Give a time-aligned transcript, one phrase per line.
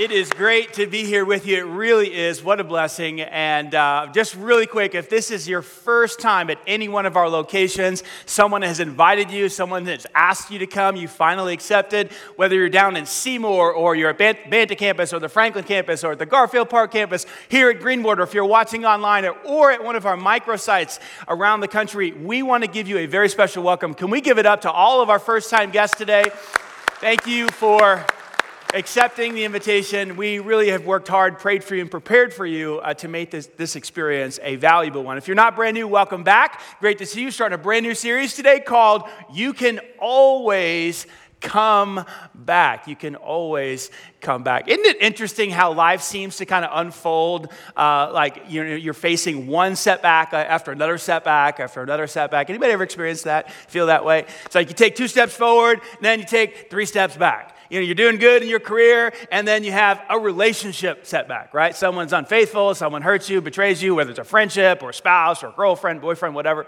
[0.00, 1.58] It is great to be here with you.
[1.58, 2.42] It really is.
[2.42, 3.20] What a blessing.
[3.20, 7.14] And uh, just really quick, if this is your first time at any one of
[7.14, 12.10] our locations, someone has invited you, someone has asked you to come, you finally accepted,
[12.36, 16.12] whether you're down in Seymour or you're at Banta campus or the Franklin campus or
[16.12, 19.84] at the Garfield Park campus, here at Greenwood, or if you're watching online or at
[19.84, 23.62] one of our microsites around the country, we want to give you a very special
[23.62, 23.92] welcome.
[23.92, 26.24] Can we give it up to all of our first time guests today?
[26.98, 28.06] Thank you for
[28.74, 30.16] accepting the invitation.
[30.16, 33.30] We really have worked hard, prayed for you, and prepared for you uh, to make
[33.30, 35.18] this, this experience a valuable one.
[35.18, 36.60] If you're not brand new, welcome back.
[36.80, 37.30] Great to see you.
[37.30, 41.06] Starting a brand new series today called You Can Always
[41.40, 42.86] come back.
[42.86, 44.68] You can always come back.
[44.68, 47.48] Isn't it interesting how life seems to kind of unfold?
[47.76, 52.48] Uh, like you're, you're facing one setback uh, after another setback after another setback.
[52.48, 53.50] Anybody ever experienced that?
[53.50, 54.24] Feel that way?
[54.46, 57.86] It's like you take two steps forward, then you take three steps back you know,
[57.86, 61.74] you're doing good in your career, and then you have a relationship setback, right?
[61.74, 65.46] Someone's unfaithful, someone hurts you, betrays you, whether it's a friendship or a spouse or
[65.46, 66.66] a girlfriend, boyfriend, whatever.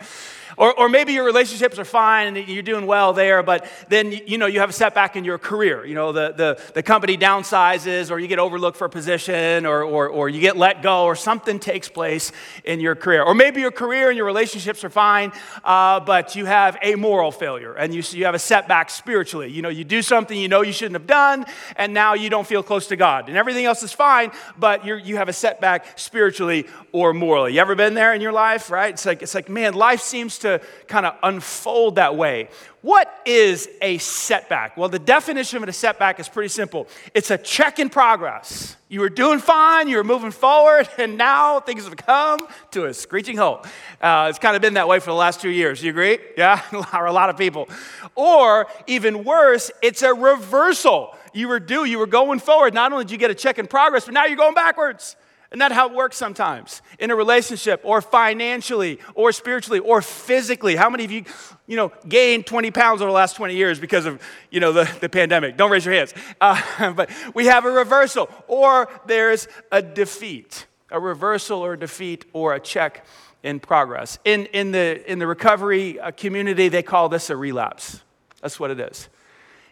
[0.56, 4.38] Or, or maybe your relationships are fine and you're doing well there, but then you
[4.38, 5.84] know you have a setback in your career.
[5.84, 9.82] You know, the, the, the company downsizes or you get overlooked for a position or,
[9.82, 12.32] or, or you get let go or something takes place
[12.64, 13.22] in your career.
[13.22, 15.32] Or maybe your career and your relationships are fine,
[15.64, 19.50] uh, but you have a moral failure and you, you have a setback spiritually.
[19.50, 21.44] You know, you do something you know you shouldn't have done
[21.76, 23.28] and now you don't feel close to God.
[23.28, 27.54] And everything else is fine, but you you have a setback spiritually or morally.
[27.54, 28.92] You ever been there in your life, right?
[28.92, 32.48] It's like, it's like man, life seems to kind of unfold that way.
[32.80, 34.76] What is a setback?
[34.76, 38.76] Well, the definition of a setback is pretty simple it's a check in progress.
[38.88, 42.94] You were doing fine, you were moving forward, and now things have come to a
[42.94, 43.66] screeching halt.
[44.00, 45.82] Uh, it's kind of been that way for the last two years.
[45.82, 46.18] You agree?
[46.36, 46.60] Yeah?
[46.92, 47.68] or a lot of people.
[48.14, 51.16] Or even worse, it's a reversal.
[51.32, 52.74] You were due, you were going forward.
[52.74, 55.16] Not only did you get a check in progress, but now you're going backwards.
[55.50, 60.74] Isn't that how it works sometimes in a relationship or financially or spiritually or physically?
[60.74, 61.24] How many of you,
[61.66, 64.90] you know, gained 20 pounds over the last 20 years because of, you know, the,
[65.00, 65.56] the pandemic?
[65.56, 66.12] Don't raise your hands.
[66.40, 72.24] Uh, but we have a reversal or there's a defeat, a reversal or a defeat
[72.32, 73.06] or a check
[73.44, 74.18] in progress.
[74.24, 78.00] In, in, the, in the recovery uh, community, they call this a relapse.
[78.40, 79.08] That's what it is.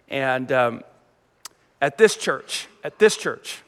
[0.09, 0.83] And um,
[1.81, 3.63] at this church, at this church,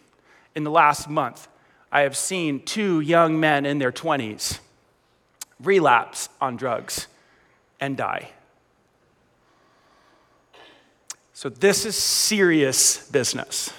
[0.54, 1.48] in the last month,
[1.94, 4.58] I have seen two young men in their 20s
[5.62, 7.06] relapse on drugs
[7.78, 8.30] and die.
[11.34, 13.72] So, this is serious business.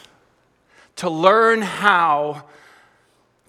[0.97, 2.45] To learn how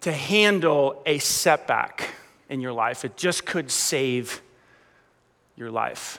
[0.00, 2.10] to handle a setback
[2.48, 4.42] in your life, it just could save
[5.54, 6.18] your life.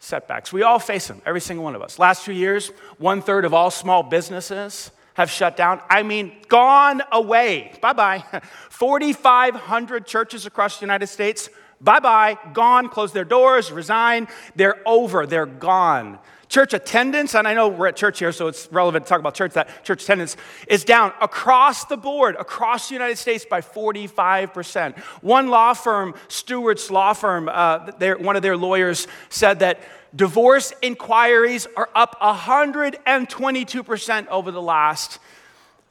[0.00, 0.52] Setbacks.
[0.52, 1.98] We all face them, every single one of us.
[1.98, 2.68] Last two years,
[2.98, 5.80] one third of all small businesses have shut down.
[5.88, 7.72] I mean, gone away.
[7.80, 8.24] Bye bye.
[8.68, 11.48] 4,500 churches across the United States,
[11.80, 14.28] bye bye, gone, closed their doors, resign.
[14.54, 16.18] They're over, they're gone.
[16.48, 19.34] Church attendance, and I know we're at church here, so it's relevant to talk about
[19.34, 20.36] church, that church attendance
[20.68, 24.98] is down across the board, across the United States by 45%.
[25.22, 29.80] One law firm, Stewart's Law Firm, uh, one of their lawyers said that
[30.16, 35.20] divorce inquiries are up 122% over the last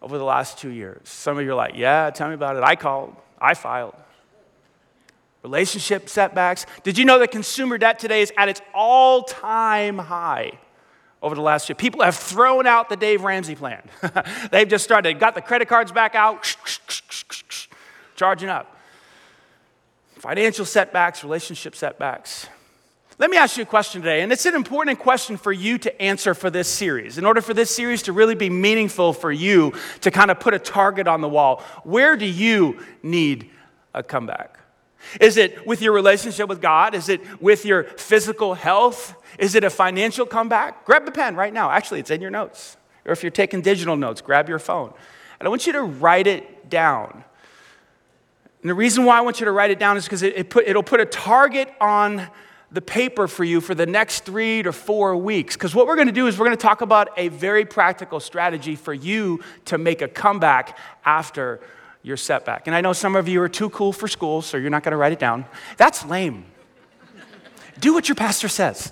[0.01, 1.09] over the last two years.
[1.09, 2.63] Some of you are like, yeah, tell me about it.
[2.63, 3.95] I called, I filed.
[5.41, 6.67] Relationship setbacks.
[6.83, 10.59] Did you know that consumer debt today is at its all time high
[11.23, 11.75] over the last year?
[11.75, 13.81] People have thrown out the Dave Ramsey plan.
[14.51, 16.55] They've just started, got the credit cards back out,
[18.15, 18.77] charging up.
[20.17, 22.47] Financial setbacks, relationship setbacks.
[23.17, 26.01] Let me ask you a question today, and it's an important question for you to
[26.01, 27.17] answer for this series.
[27.17, 30.53] In order for this series to really be meaningful for you to kind of put
[30.53, 33.51] a target on the wall, where do you need
[33.93, 34.59] a comeback?
[35.21, 36.93] Is it with your relationship with God?
[36.93, 39.15] Is it with your physical health?
[39.39, 40.83] Is it a financial comeback?
[40.83, 41.71] Grab the pen right now.
[41.71, 42.75] Actually, it's in your notes.
[43.05, 44.93] Or if you're taking digital notes, grab your phone.
[45.39, 47.23] And I want you to write it down.
[48.61, 50.49] And the reason why I want you to write it down is because it, it
[50.49, 52.27] put, it'll put a target on
[52.75, 55.55] the paper for you for the next three to four weeks.
[55.55, 58.19] Because what we're going to do is we're going to talk about a very practical
[58.19, 61.61] strategy for you to make a comeback after
[62.03, 62.67] your setback.
[62.67, 64.91] And I know some of you are too cool for school, so you're not going
[64.91, 65.45] to write it down.
[65.77, 66.43] That's lame.
[67.79, 68.91] do what your pastor says.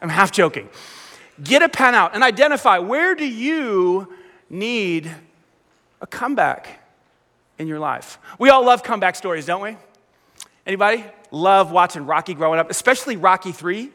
[0.00, 0.70] I'm half joking.
[1.44, 4.14] Get a pen out and identify where do you
[4.48, 5.14] need
[6.00, 6.80] a comeback
[7.58, 8.18] in your life.
[8.38, 9.76] We all love comeback stories, don't we?
[10.66, 13.90] Anybody love watching Rocky growing up, especially Rocky 3?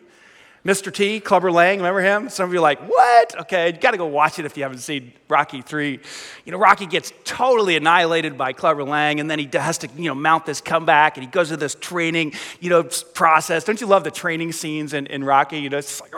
[0.66, 0.94] Mr.
[0.94, 2.28] T, Clubber Lang, remember him?
[2.28, 3.40] Some of you are like, what?
[3.42, 5.98] Okay, you gotta go watch it if you haven't seen Rocky 3.
[6.44, 10.10] You know, Rocky gets totally annihilated by Clubber Lang, and then he has to, you
[10.10, 12.84] know, mount this comeback, and he goes to this training, you know,
[13.14, 13.64] process.
[13.64, 15.60] Don't you love the training scenes in, in Rocky?
[15.60, 16.12] You know, it's like,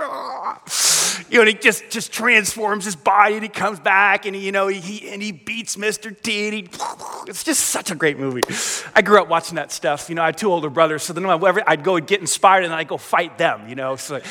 [1.30, 4.46] you know, and he just, just transforms his body, and he comes back, and he,
[4.46, 6.16] you know, he, and he beats Mr.
[6.20, 6.70] T, and he,
[7.28, 8.42] it's just such a great movie.
[8.96, 10.10] I grew up watching that stuff.
[10.10, 12.74] You know, I had two older brothers, so then I'd go and get inspired, and
[12.74, 14.22] I'd go fight them, you know, so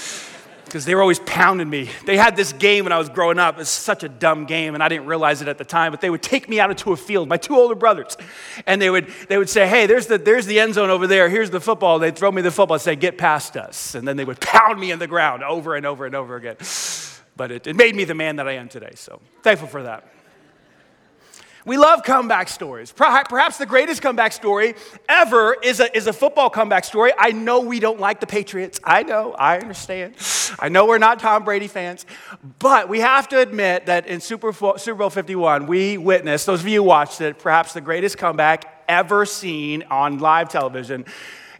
[0.68, 1.90] because they were always pounding me.
[2.04, 3.58] They had this game when I was growing up.
[3.58, 5.90] It's such a dumb game, and I didn't realize it at the time.
[5.90, 8.16] But they would take me out into a field, my two older brothers,
[8.66, 11.28] and they would they would say, "Hey, there's the there's the end zone over there.
[11.28, 14.16] Here's the football." They'd throw me the football and say, "Get past us," and then
[14.16, 16.56] they would pound me in the ground over and over and over again.
[17.36, 18.92] But it, it made me the man that I am today.
[18.94, 20.06] So thankful for that.
[21.68, 22.92] We love comeback stories.
[22.92, 24.74] Perhaps the greatest comeback story
[25.06, 27.12] ever is a, is a football comeback story.
[27.18, 28.80] I know we don't like the Patriots.
[28.82, 30.14] I know, I understand.
[30.58, 32.06] I know we're not Tom Brady fans.
[32.58, 36.68] But we have to admit that in Super, Super Bowl 51, we witnessed, those of
[36.68, 41.04] you who watched it, perhaps the greatest comeback ever seen on live television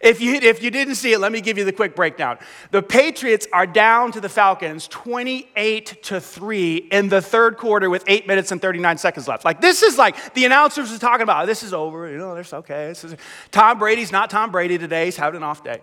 [0.00, 2.38] if you, if you didn't see it, let me give you the quick breakdown.
[2.70, 8.04] The Patriots are down to the Falcons 28 to 3 in the third quarter with
[8.06, 9.44] 8 minutes and 39 seconds left.
[9.44, 12.52] Like, this is like the announcers are talking about, this is over, you know, this
[12.52, 12.88] okay.
[12.88, 13.16] This is,
[13.50, 15.80] Tom Brady's not Tom Brady today, he's having an off day.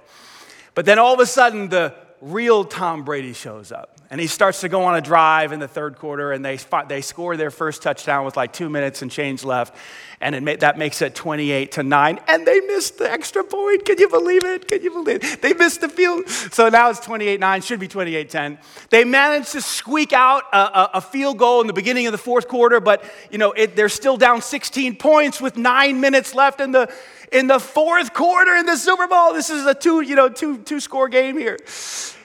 [0.73, 3.94] But then all of a sudden, the real Tom Brady shows up.
[4.11, 7.01] And he starts to go on a drive in the third quarter, and they, they
[7.01, 9.75] score their first touchdown with like two minutes and change left.
[10.21, 12.19] And it, that makes it 28 to 9.
[12.27, 13.83] And they missed the extra point.
[13.83, 14.67] Can you believe it?
[14.67, 15.41] Can you believe it?
[15.41, 16.29] They missed the field.
[16.29, 18.59] So now it's 28 9, should be 28 10.
[18.89, 22.47] They managed to squeak out a, a, field goal in the beginning of the fourth
[22.47, 26.71] quarter, but you know, it, they're still down 16 points with nine minutes left in
[26.71, 26.91] the,
[27.31, 29.33] in the fourth quarter in the Super Bowl.
[29.33, 31.57] This is a two, you know, two, two score game here.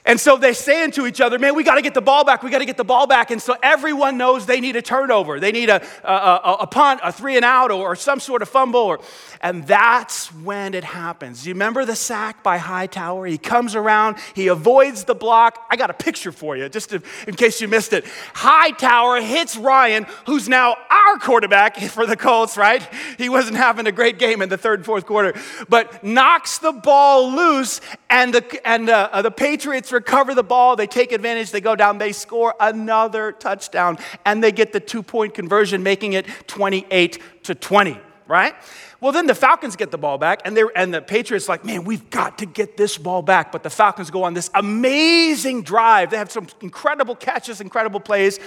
[0.06, 2.42] And so they saying to each other, man, we got to get the ball back.
[2.42, 3.30] We got to get the ball back.
[3.30, 5.38] And so everyone knows they need a turnover.
[5.38, 8.40] They need a, a, a, a punt, a three and out, or, or some sort
[8.40, 8.80] of fumble.
[8.80, 9.00] Or,
[9.42, 11.46] and that's when it happens.
[11.46, 13.26] You remember the sack by Hightower?
[13.26, 15.66] He comes around, he avoids the block.
[15.70, 18.06] I got a picture for you, just to, in case you missed it.
[18.34, 22.82] Hightower hits Ryan, who's now our quarterback for the Colts, right?
[23.18, 25.38] He wasn't having a great game in the third and fourth quarter,
[25.68, 30.76] but knocks the ball loose, and the, and uh, uh, the Patriots recover the ball.
[30.76, 35.02] They take advantage, they go down, they score another touchdown, and they get the two
[35.02, 37.98] point conversion, making it 28 to 20,
[38.30, 38.54] right?
[39.00, 42.10] Well, then the Falcons get the ball back, and, and the Patriots like, man, we've
[42.10, 43.50] got to get this ball back.
[43.50, 46.10] But the Falcons go on this amazing drive.
[46.10, 48.38] They have some incredible catches, incredible plays,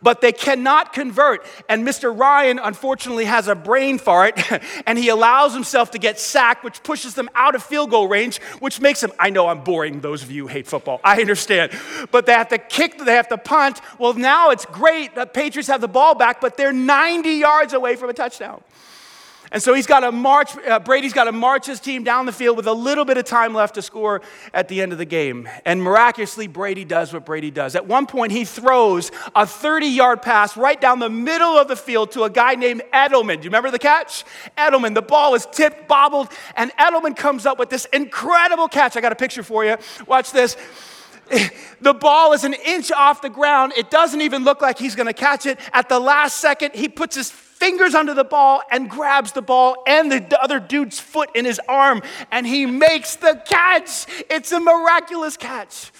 [0.00, 1.44] but they cannot convert.
[1.68, 2.18] And Mr.
[2.18, 4.40] Ryan, unfortunately, has a brain fart,
[4.86, 8.40] and he allows himself to get sacked, which pushes them out of field goal range,
[8.60, 11.00] which makes them, I know I'm boring those of you who hate football.
[11.04, 11.70] I understand.
[12.10, 13.82] But they have to kick, they have to punt.
[13.98, 17.94] Well, now it's great that Patriots have the ball back, but they're 90 yards away
[17.94, 18.62] from a touchdown.
[19.50, 22.32] And so he's got to march, uh, Brady's got to march his team down the
[22.32, 24.20] field with a little bit of time left to score
[24.52, 25.48] at the end of the game.
[25.64, 27.74] And miraculously, Brady does what Brady does.
[27.74, 31.76] At one point, he throws a 30 yard pass right down the middle of the
[31.76, 33.36] field to a guy named Edelman.
[33.36, 34.24] Do you remember the catch?
[34.56, 38.96] Edelman, the ball is tipped, bobbled, and Edelman comes up with this incredible catch.
[38.96, 39.76] I got a picture for you.
[40.06, 40.56] Watch this.
[41.80, 43.72] The ball is an inch off the ground.
[43.76, 45.60] It doesn't even look like he's going to catch it.
[45.72, 49.82] At the last second, he puts his fingers under the ball and grabs the ball
[49.86, 54.06] and the other dude's foot in his arm and he makes the catch.
[54.30, 55.92] It's a miraculous catch.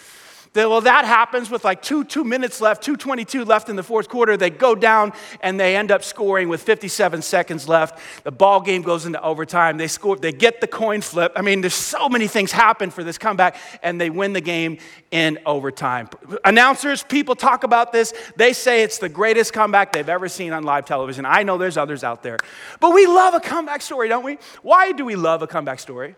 [0.66, 4.36] Well, that happens with like two, two minutes left, 222 left in the fourth quarter.
[4.36, 7.98] They go down and they end up scoring with 57 seconds left.
[8.24, 9.76] The ball game goes into overtime.
[9.76, 11.32] They score, they get the coin flip.
[11.36, 14.78] I mean, there's so many things happen for this comeback, and they win the game
[15.10, 16.08] in overtime.
[16.44, 18.12] Announcers, people talk about this.
[18.36, 21.24] They say it's the greatest comeback they've ever seen on live television.
[21.24, 22.38] I know there's others out there.
[22.80, 24.38] But we love a comeback story, don't we?
[24.62, 26.16] Why do we love a comeback story?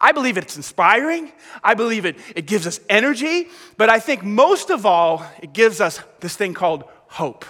[0.00, 1.32] I believe it's inspiring.
[1.62, 3.48] I believe it, it gives us energy.
[3.76, 7.44] But I think most of all, it gives us this thing called hope.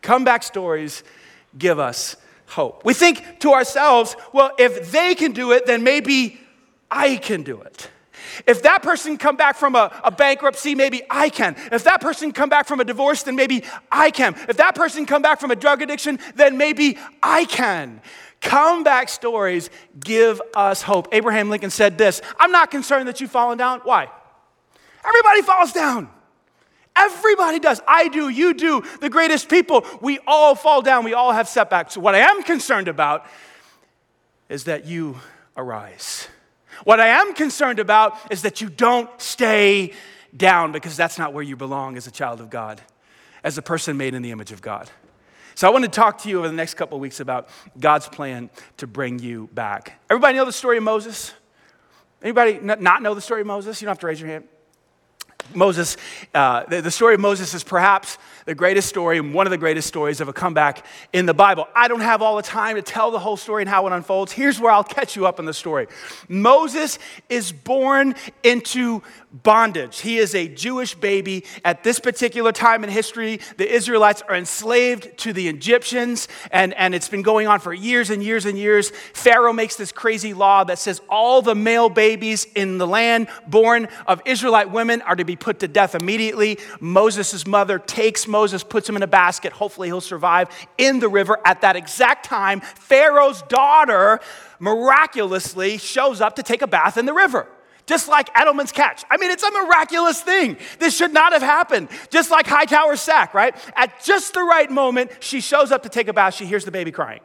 [0.00, 1.04] Comeback stories
[1.56, 2.16] give us
[2.46, 2.84] hope.
[2.84, 6.40] We think to ourselves, well, if they can do it, then maybe
[6.90, 7.88] I can do it.
[8.46, 11.56] If that person come back from a, a, bankruptcy, maybe I can.
[11.70, 14.34] If that person come back from a divorce, then maybe I can.
[14.48, 18.00] If that person come back from a drug addiction, then maybe I can.
[18.42, 21.08] Comeback stories give us hope.
[21.12, 23.80] Abraham Lincoln said this I'm not concerned that you've fallen down.
[23.84, 24.08] Why?
[25.04, 26.10] Everybody falls down.
[26.94, 27.80] Everybody does.
[27.88, 29.86] I do, you do, the greatest people.
[30.00, 31.04] We all fall down.
[31.04, 31.96] We all have setbacks.
[31.96, 33.26] What I am concerned about
[34.48, 35.16] is that you
[35.56, 36.28] arise.
[36.84, 39.94] What I am concerned about is that you don't stay
[40.36, 42.80] down because that's not where you belong as a child of God,
[43.42, 44.90] as a person made in the image of God.
[45.54, 48.08] So I want to talk to you over the next couple of weeks about God's
[48.08, 50.00] plan to bring you back.
[50.10, 51.34] Everybody know the story of Moses?
[52.22, 53.80] Anybody not know the story of Moses?
[53.80, 54.44] You don't have to raise your hand.
[55.54, 55.96] Moses,
[56.34, 59.88] uh, the, story of Moses is perhaps the greatest story and one of the greatest
[59.88, 61.66] stories of a comeback in the Bible.
[61.74, 64.32] I don't have all the time to tell the whole story and how it unfolds.
[64.32, 65.86] Here's where I'll catch you up in the story.
[66.28, 70.00] Moses is born into bondage.
[70.00, 71.44] He is a Jewish baby.
[71.64, 76.94] At this particular time in history, the Israelites are enslaved to the Egyptians, and, and
[76.94, 78.90] it's been going on for years and years and years.
[79.14, 83.88] Pharaoh makes this crazy law that says all the male babies in the land born
[84.06, 86.58] of Israelite women are to be put to death immediately.
[86.80, 89.52] Moses' mother takes Moses, puts him in a basket.
[89.52, 91.38] Hopefully, he'll survive in the river.
[91.44, 94.18] At that exact time, Pharaoh's daughter
[94.58, 97.46] miraculously shows up to take a bath in the river
[97.86, 99.04] just like Edelman's catch.
[99.10, 100.56] I mean, it's a miraculous thing.
[100.78, 101.88] This should not have happened.
[102.10, 103.54] Just like Hightower's sack, right?
[103.74, 106.34] At just the right moment, she shows up to take a bath.
[106.34, 107.20] She hears the baby crying.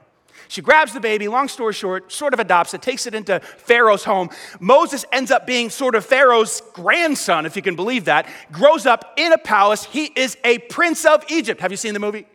[0.47, 4.03] She grabs the baby, long story short, sort of adopts it, takes it into Pharaoh's
[4.03, 4.29] home.
[4.59, 9.13] Moses ends up being sort of Pharaoh's grandson, if you can believe that, grows up
[9.17, 9.83] in a palace.
[9.83, 11.61] He is a prince of Egypt.
[11.61, 12.25] Have you seen the movie?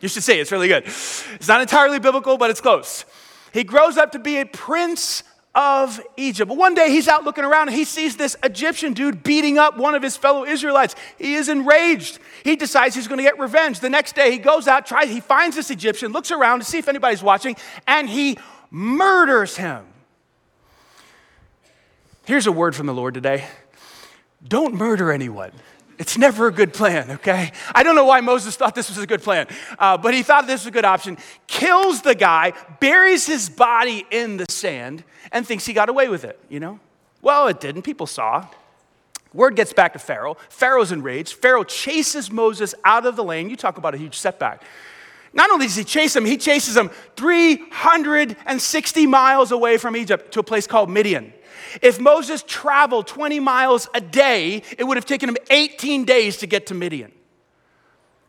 [0.00, 0.84] You should see it, it's really good.
[0.84, 3.04] It's not entirely biblical, but it's close.
[3.52, 5.22] He grows up to be a prince
[5.58, 6.52] of Egypt.
[6.52, 9.96] One day he's out looking around and he sees this Egyptian dude beating up one
[9.96, 10.94] of his fellow Israelites.
[11.18, 12.20] He is enraged.
[12.44, 13.80] He decides he's going to get revenge.
[13.80, 16.78] The next day he goes out, tries, he finds this Egyptian, looks around to see
[16.78, 17.56] if anybody's watching,
[17.88, 18.38] and he
[18.70, 19.84] murders him.
[22.24, 23.44] Here's a word from the Lord today
[24.46, 25.50] don't murder anyone.
[25.98, 27.50] It's never a good plan, okay?
[27.74, 29.48] I don't know why Moses thought this was a good plan,
[29.80, 31.18] uh, but he thought this was a good option.
[31.48, 35.02] Kills the guy, buries his body in the sand,
[35.32, 36.78] and thinks he got away with it, you know?
[37.20, 37.82] Well, it didn't.
[37.82, 38.46] People saw.
[39.34, 40.36] Word gets back to Pharaoh.
[40.48, 41.34] Pharaoh's enraged.
[41.34, 43.50] Pharaoh chases Moses out of the land.
[43.50, 44.62] You talk about a huge setback.
[45.32, 50.40] Not only does he chase him, he chases him 360 miles away from Egypt to
[50.40, 51.32] a place called Midian.
[51.82, 56.46] If Moses traveled 20 miles a day, it would have taken him 18 days to
[56.46, 57.12] get to Midian.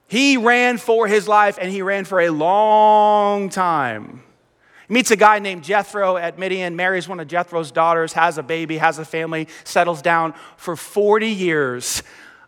[0.07, 4.23] He ran for his life and he ran for a long time.
[4.87, 8.43] He meets a guy named Jethro at Midian, marries one of Jethro's daughters, has a
[8.43, 12.01] baby, has a family, settles down for 40 years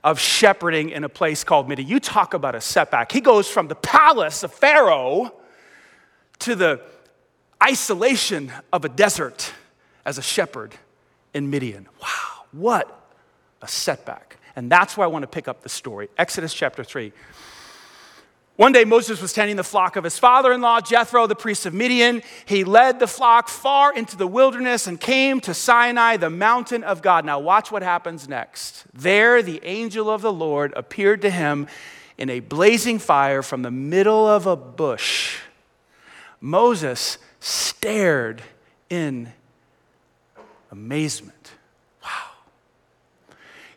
[0.04, 1.88] of shepherding in a place called Midian.
[1.88, 3.12] You talk about a setback.
[3.12, 5.36] He goes from the palace of Pharaoh
[6.40, 6.82] to the
[7.64, 9.54] isolation of a desert
[10.06, 10.76] as a shepherd
[11.34, 11.88] in Midian.
[12.02, 13.16] Wow, what
[13.62, 14.38] a setback.
[14.56, 16.10] And that's why I want to pick up the story.
[16.18, 17.14] Exodus chapter 3.
[18.58, 21.66] One day, Moses was tending the flock of his father in law, Jethro, the priest
[21.66, 22.22] of Midian.
[22.46, 27.02] He led the flock far into the wilderness and came to Sinai, the mountain of
[27.02, 27.26] God.
[27.26, 28.84] Now, watch what happens next.
[28.94, 31.66] There, the angel of the Lord appeared to him
[32.18, 35.40] in a blazing fire from the middle of a bush.
[36.40, 38.44] Moses stared
[38.90, 39.34] in
[40.72, 41.52] amazement.
[42.04, 42.10] Wow.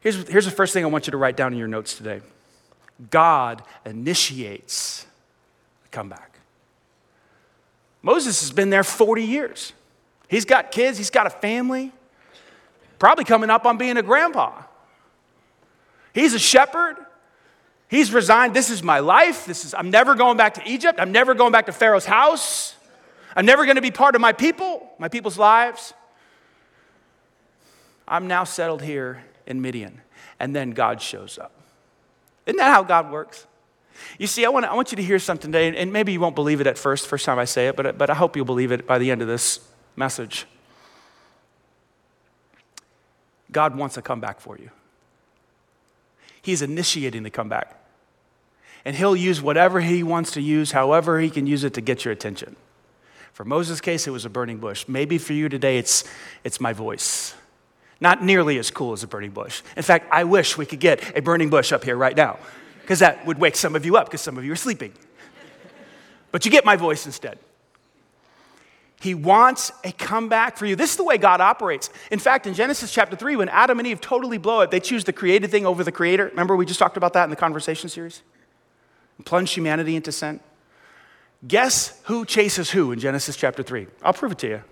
[0.01, 2.23] Here's, here's the first thing I want you to write down in your notes today
[3.11, 5.07] God initiates
[5.83, 6.39] the comeback.
[8.03, 9.73] Moses has been there 40 years.
[10.29, 11.93] He's got kids, he's got a family,
[12.99, 14.63] probably coming up on being a grandpa.
[16.13, 16.97] He's a shepherd.
[17.89, 18.55] He's resigned.
[18.55, 19.47] This is my life.
[19.47, 20.99] This is I'm never going back to Egypt.
[21.01, 22.77] I'm never going back to Pharaoh's house.
[23.37, 25.93] I'm never going to be part of my people, my people's lives.
[28.07, 30.01] I'm now settled here in Midian.
[30.41, 31.53] and then God shows up.
[32.47, 33.47] Isn't that how God works?
[34.19, 36.35] You see, I want, I want you to hear something today, and maybe you won't
[36.35, 38.73] believe it at first, first time I say it, but, but I hope you'll believe
[38.73, 39.61] it by the end of this
[39.97, 40.47] message.
[43.53, 44.71] God wants a comeback for you.
[46.43, 47.81] He's initiating the comeback.
[48.85, 52.05] And he'll use whatever he wants to use, however he can use it to get
[52.05, 52.57] your attention.
[53.33, 54.85] For Moses' case, it was a burning bush.
[54.87, 56.05] Maybe for you today, it's,
[56.43, 57.35] it's my voice.
[58.01, 59.63] Not nearly as cool as a burning bush.
[59.77, 62.39] In fact, I wish we could get a burning bush up here right now,
[62.83, 64.93] because that would wake some of you up, because some of you are sleeping.
[66.33, 67.39] But you get my voice instead.
[69.01, 70.77] He wants a comeback for you.
[70.77, 71.91] This is the way God operates.
[72.11, 75.05] In fact, in Genesis chapter 3, when Adam and Eve totally blow it, they choose
[75.05, 76.29] the created thing over the creator.
[76.29, 78.23] Remember, we just talked about that in the conversation series?
[79.25, 80.41] Plunge humanity into sin.
[81.47, 83.87] Guess who chases who in Genesis chapter 3?
[84.03, 84.63] I'll prove it to you.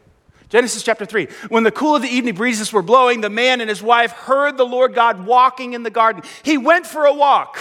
[0.52, 1.28] Genesis chapter 3.
[1.48, 4.58] When the cool of the evening breezes were blowing, the man and his wife heard
[4.58, 6.22] the Lord God walking in the garden.
[6.42, 7.58] He went for a walk.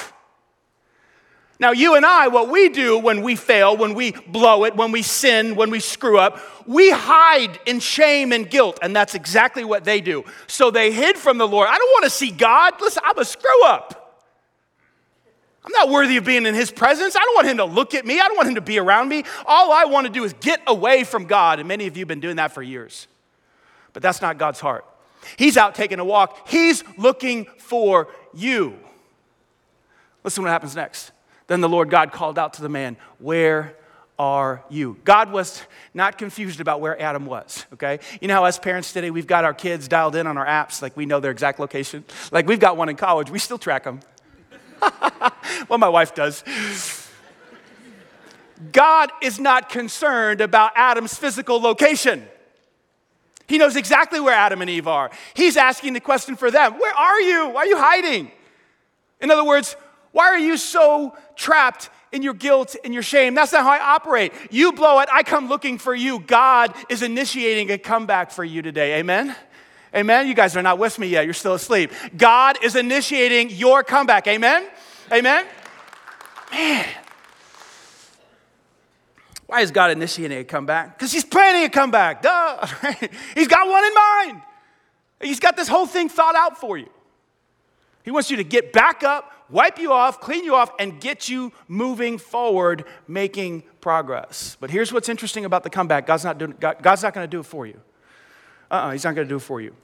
[1.57, 4.91] Now, you and I, what we do when we fail, when we blow it, when
[4.91, 8.77] we sin, when we screw up, we hide in shame and guilt.
[8.81, 10.25] And that's exactly what they do.
[10.47, 11.69] So they hid from the Lord.
[11.71, 12.73] I don't want to see God.
[12.81, 14.00] Listen, I'm a screw up.
[15.63, 17.15] I'm not worthy of being in his presence.
[17.15, 18.19] I don't want him to look at me.
[18.19, 19.23] I don't want him to be around me.
[19.45, 21.59] All I want to do is get away from God.
[21.59, 23.07] And many of you have been doing that for years.
[23.93, 24.85] But that's not God's heart.
[25.37, 28.75] He's out taking a walk, he's looking for you.
[30.23, 31.11] Listen what happens next.
[31.47, 33.75] Then the Lord God called out to the man, Where
[34.17, 34.97] are you?
[35.03, 35.63] God was
[35.93, 37.99] not confused about where Adam was, okay?
[38.19, 40.81] You know how us parents today, we've got our kids dialed in on our apps,
[40.81, 42.03] like we know their exact location?
[42.31, 43.99] Like we've got one in college, we still track them.
[45.69, 46.43] well, my wife does.
[48.71, 52.27] God is not concerned about Adam's physical location.
[53.47, 55.11] He knows exactly where Adam and Eve are.
[55.33, 57.49] He's asking the question for them Where are you?
[57.49, 58.31] Why are you hiding?
[59.19, 59.75] In other words,
[60.11, 63.35] why are you so trapped in your guilt and your shame?
[63.35, 64.33] That's not how I operate.
[64.51, 66.19] You blow it, I come looking for you.
[66.19, 68.99] God is initiating a comeback for you today.
[68.99, 69.35] Amen?
[69.95, 70.27] Amen?
[70.27, 71.25] You guys are not with me yet.
[71.25, 71.91] You're still asleep.
[72.15, 74.27] God is initiating your comeback.
[74.27, 74.67] Amen?
[75.11, 75.45] Amen?
[76.51, 76.87] Man.
[79.47, 80.97] Why is God initiating a comeback?
[80.97, 82.21] Because He's planning a comeback.
[82.21, 82.65] Duh.
[83.35, 84.41] He's got one in mind.
[85.19, 86.89] He's got this whole thing thought out for you.
[88.03, 91.27] He wants you to get back up, wipe you off, clean you off, and get
[91.27, 94.57] you moving forward, making progress.
[94.59, 97.41] But here's what's interesting about the comeback God's not, God, God's not going to do
[97.41, 97.79] it for you.
[98.71, 99.75] Uh uh-uh, He's not going to do it for you.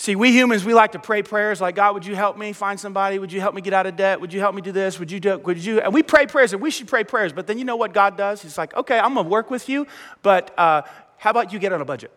[0.00, 2.80] See, we humans, we like to pray prayers like, God, would you help me find
[2.80, 3.18] somebody?
[3.18, 4.18] Would you help me get out of debt?
[4.18, 4.98] Would you help me do this?
[4.98, 5.78] Would you do, would you?
[5.80, 7.34] And we pray prayers and we should pray prayers.
[7.34, 8.40] But then you know what God does?
[8.40, 9.86] He's like, okay, I'm going to work with you,
[10.22, 10.82] but uh,
[11.18, 12.10] how about you get on a budget?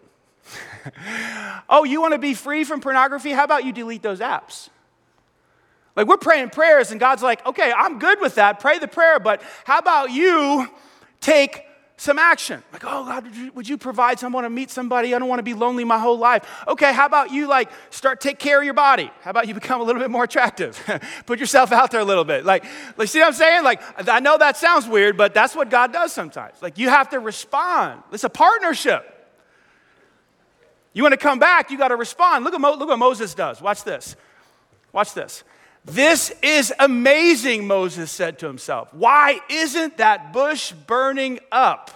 [1.70, 3.32] oh, you want to be free from pornography?
[3.32, 4.70] How about you delete those apps?
[5.98, 8.62] Like we're praying prayers, and God's like, okay, I'm good with that.
[8.62, 10.70] Pray the prayer, but how about you
[11.20, 11.66] take
[11.98, 12.64] some action?
[12.74, 15.14] Like, oh God, would you, would you provide someone to meet somebody?
[15.14, 16.44] I don't want to be lonely my whole life.
[16.68, 19.12] Okay, how about you like start take care of your body?
[19.22, 20.82] How about you become a little bit more attractive?
[21.26, 22.46] Put yourself out there a little bit.
[22.46, 22.66] Like,
[22.98, 23.64] like, see what I'm saying?
[23.64, 26.62] Like, I know that sounds weird, but that's what God does sometimes.
[26.62, 28.02] Like, you have to respond.
[28.12, 29.10] It's a partnership.
[30.94, 32.44] You want to come back, you got to respond.
[32.44, 33.62] Look at, Mo- look what Moses does.
[33.62, 34.16] Watch this.
[34.92, 35.44] Watch this.
[35.86, 38.94] This is amazing, Moses said to himself.
[38.94, 41.92] Why isn't that bush burning up?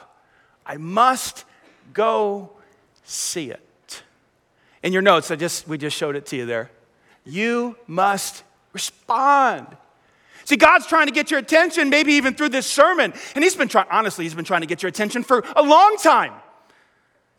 [0.66, 1.46] I must
[1.94, 2.52] go
[3.06, 4.04] see it.
[4.84, 6.70] In your notes, I just, we just showed it to you there.
[7.24, 9.68] You must respond.
[10.44, 13.14] See, God's trying to get your attention, maybe even through this sermon.
[13.36, 15.98] And He's been trying, honestly, He's been trying to get your attention for a long
[15.98, 16.34] time.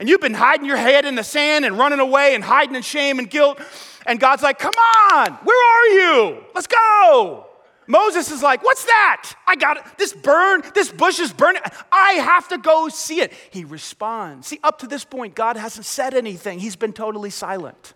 [0.00, 2.82] And you've been hiding your head in the sand and running away and hiding in
[2.82, 3.60] shame and guilt.
[4.06, 4.74] And God's like, come
[5.12, 6.44] on, where are you?
[6.54, 7.46] Let's go.
[7.88, 9.34] Moses is like, what's that?
[9.46, 9.84] I got it.
[9.96, 11.62] This burn, this bush is burning.
[11.90, 13.32] I have to go see it.
[13.50, 14.46] He responds.
[14.46, 17.94] See, up to this point, God hasn't said anything, he's been totally silent.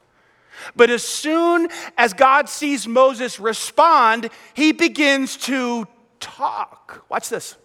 [0.77, 5.87] But as soon as God sees Moses respond, he begins to
[6.21, 7.05] talk.
[7.09, 7.57] Watch this.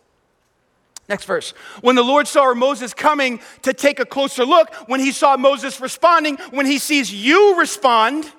[1.10, 1.52] Next verse.
[1.82, 5.80] When the Lord saw Moses coming to take a closer look, when he saw Moses
[5.80, 8.30] responding, when he sees you respond,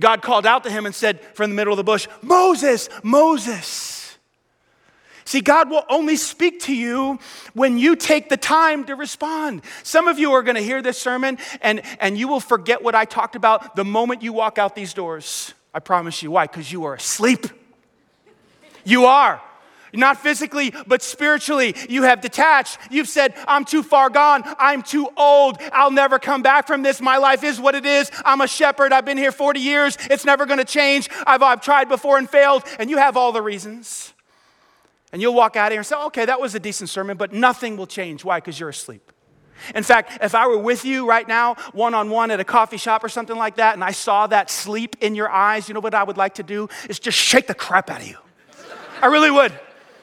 [0.00, 4.16] God called out to him and said from the middle of the bush, Moses, Moses.
[5.26, 7.18] See, God will only speak to you
[7.54, 9.62] when you take the time to respond.
[9.82, 12.94] Some of you are going to hear this sermon and, and you will forget what
[12.94, 15.54] I talked about the moment you walk out these doors.
[15.72, 16.30] I promise you.
[16.30, 16.46] Why?
[16.46, 17.46] Because you are asleep.
[18.84, 19.40] You are.
[19.94, 21.74] Not physically, but spiritually.
[21.88, 22.78] You have detached.
[22.90, 24.42] You've said, I'm too far gone.
[24.58, 25.58] I'm too old.
[25.72, 27.00] I'll never come back from this.
[27.00, 28.10] My life is what it is.
[28.24, 28.92] I'm a shepherd.
[28.92, 29.96] I've been here 40 years.
[30.10, 31.08] It's never going to change.
[31.26, 32.64] I've, I've tried before and failed.
[32.78, 34.12] And you have all the reasons.
[35.12, 37.76] And you'll walk out here and say, okay, that was a decent sermon, but nothing
[37.76, 38.24] will change.
[38.24, 38.38] Why?
[38.38, 39.12] Because you're asleep.
[39.74, 42.76] In fact, if I were with you right now, one on one at a coffee
[42.76, 45.80] shop or something like that, and I saw that sleep in your eyes, you know
[45.80, 46.68] what I would like to do?
[46.88, 48.18] Is just shake the crap out of you.
[49.00, 49.52] I really would.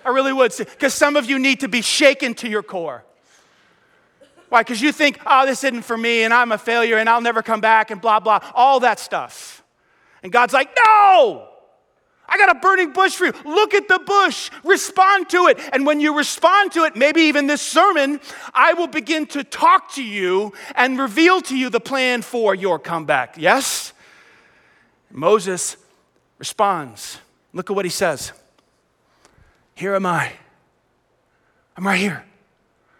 [0.06, 0.54] I really would.
[0.58, 3.04] Because some of you need to be shaken to your core.
[4.50, 4.62] Why?
[4.62, 7.42] Because you think, oh, this isn't for me, and I'm a failure, and I'll never
[7.42, 9.64] come back, and blah, blah, all that stuff.
[10.24, 11.48] And God's like, no!
[12.28, 13.34] I got a burning bush for you.
[13.44, 15.60] Look at the bush, respond to it.
[15.74, 18.22] And when you respond to it, maybe even this sermon,
[18.54, 22.80] I will begin to talk to you and reveal to you the plan for your
[22.80, 23.36] comeback.
[23.38, 23.92] Yes?
[25.10, 25.76] Moses
[26.40, 27.20] responds.
[27.54, 28.32] Look at what he says.
[29.82, 30.32] Here am I.
[31.76, 32.24] I'm right here.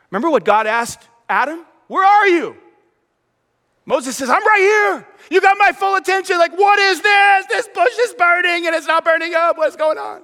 [0.10, 1.64] Remember what God asked Adam?
[1.86, 2.58] Where are you?
[3.86, 5.08] Moses says, I'm right here.
[5.30, 6.40] You got my full attention.
[6.40, 7.46] Like, what is this?
[7.46, 9.60] This bush is burning and it's not burning up.
[9.60, 10.24] What's going on?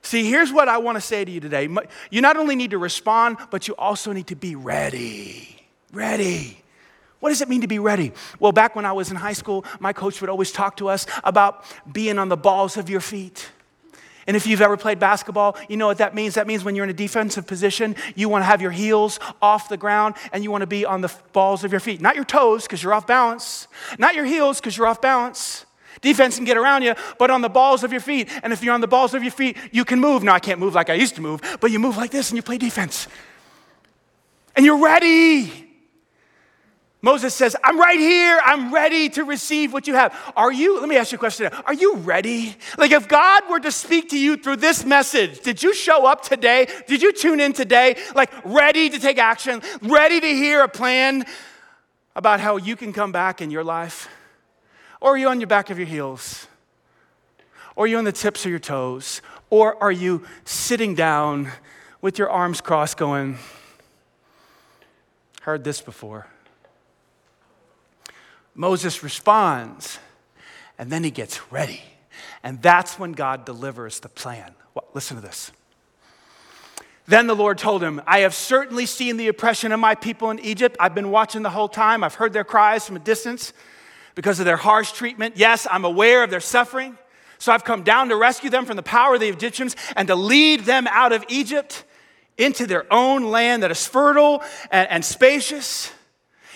[0.00, 1.68] See, here's what I want to say to you today.
[2.10, 5.62] You not only need to respond, but you also need to be ready.
[5.92, 6.64] Ready.
[7.20, 8.12] What does it mean to be ready?
[8.40, 11.06] Well, back when I was in high school, my coach would always talk to us
[11.22, 13.50] about being on the balls of your feet.
[14.26, 16.34] And if you've ever played basketball, you know what that means.
[16.34, 19.68] That means when you're in a defensive position, you want to have your heels off
[19.68, 22.00] the ground and you want to be on the balls of your feet.
[22.00, 23.68] Not your toes, because you're off balance.
[23.98, 25.66] Not your heels, because you're off balance.
[26.00, 28.28] Defense can get around you, but on the balls of your feet.
[28.42, 30.22] And if you're on the balls of your feet, you can move.
[30.22, 32.36] Now, I can't move like I used to move, but you move like this and
[32.36, 33.08] you play defense.
[34.56, 35.63] And you're ready.
[37.04, 38.40] Moses says, I'm right here.
[38.42, 40.18] I'm ready to receive what you have.
[40.36, 41.52] Are you, let me ask you a question.
[41.66, 42.56] Are you ready?
[42.78, 46.22] Like, if God were to speak to you through this message, did you show up
[46.22, 46.66] today?
[46.86, 47.98] Did you tune in today?
[48.14, 51.26] Like, ready to take action, ready to hear a plan
[52.16, 54.08] about how you can come back in your life?
[54.98, 56.46] Or are you on your back of your heels?
[57.76, 59.20] Or are you on the tips of your toes?
[59.50, 61.52] Or are you sitting down
[62.00, 63.36] with your arms crossed going,
[65.42, 66.28] heard this before?
[68.54, 69.98] Moses responds,
[70.78, 71.82] and then he gets ready.
[72.42, 74.54] And that's when God delivers the plan.
[74.74, 75.50] Well, listen to this.
[77.06, 80.38] Then the Lord told him, I have certainly seen the oppression of my people in
[80.40, 80.76] Egypt.
[80.80, 82.02] I've been watching the whole time.
[82.02, 83.52] I've heard their cries from a distance
[84.14, 85.36] because of their harsh treatment.
[85.36, 86.96] Yes, I'm aware of their suffering.
[87.38, 90.14] So I've come down to rescue them from the power of the Egyptians and to
[90.14, 91.84] lead them out of Egypt
[92.38, 95.92] into their own land that is fertile and, and spacious.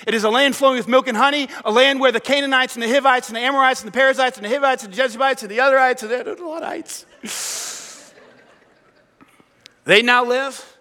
[0.06, 2.82] It is a land flowing with milk and honey, a land where the Canaanites and
[2.82, 5.50] the Hivites and the Amorites and the Perizzites and the Hivites and the Jebusites and
[5.50, 8.12] the otherites and the Lodites.
[9.84, 10.78] they now live.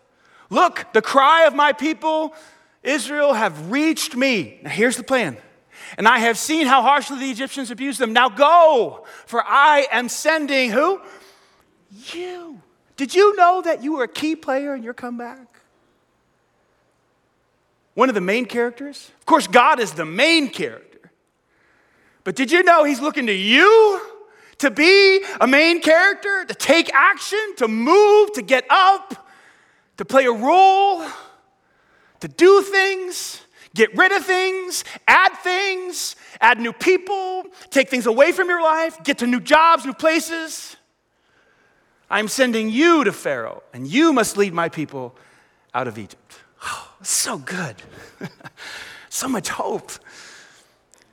[0.50, 2.34] Look, the cry of my people,
[2.84, 4.60] Israel, have reached me.
[4.64, 5.38] Now here's the plan.
[5.98, 8.14] And I have seen how harshly the Egyptians abused them.
[8.14, 11.02] Now go, for I am sending who?
[12.14, 12.62] You.
[12.98, 15.48] Did you know that you were a key player in your comeback?
[17.98, 19.10] One of the main characters?
[19.20, 21.10] Of course, God is the main character.
[22.24, 24.00] But did you know He's looking to you
[24.60, 29.28] to be a main character, to take action, to move, to get up,
[29.98, 31.08] to play a role,
[32.20, 33.42] to do things?
[33.74, 39.04] Get rid of things, add things, add new people, take things away from your life,
[39.04, 40.76] get to new jobs, new places.
[42.12, 45.16] I'm sending you to Pharaoh, and you must lead my people
[45.74, 46.27] out of Egypt.
[47.00, 47.76] Oh, so good.
[49.10, 49.92] so much hope.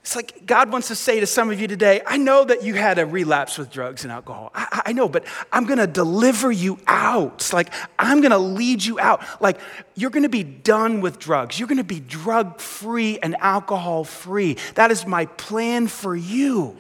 [0.05, 2.75] It's like God wants to say to some of you today, I know that you
[2.75, 4.51] had a relapse with drugs and alcohol.
[4.55, 7.51] I, I know, but I'm going to deliver you out.
[7.55, 9.23] Like, I'm going to lead you out.
[9.41, 9.59] Like,
[9.95, 11.59] you're going to be done with drugs.
[11.59, 14.59] You're going to be drug free and alcohol free.
[14.75, 16.77] That is my plan for you.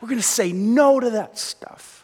[0.00, 1.99] We're going to say no to that stuff.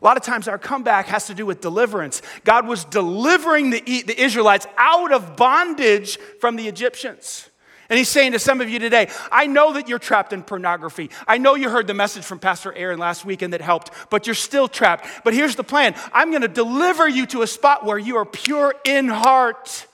[0.00, 2.22] A lot of times our comeback has to do with deliverance.
[2.44, 7.50] God was delivering the, the Israelites out of bondage from the Egyptians.
[7.90, 11.10] And he's saying to some of you today, I know that you're trapped in pornography.
[11.28, 14.34] I know you heard the message from Pastor Aaron last weekend that helped, but you're
[14.34, 15.06] still trapped.
[15.22, 18.24] But here's the plan I'm going to deliver you to a spot where you are
[18.24, 19.86] pure in heart.